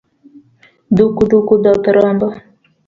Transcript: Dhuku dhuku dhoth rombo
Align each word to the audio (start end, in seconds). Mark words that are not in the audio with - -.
Dhuku 0.95 1.21
dhuku 1.31 1.53
dhoth 1.63 1.85
rombo 1.95 2.27